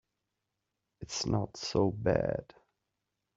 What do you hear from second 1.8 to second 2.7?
bad.